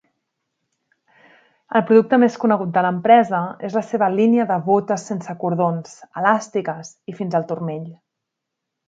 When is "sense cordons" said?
5.11-5.93